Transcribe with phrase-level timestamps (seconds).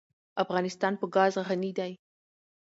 [0.43, 1.91] افغانستان په ګاز غني دی.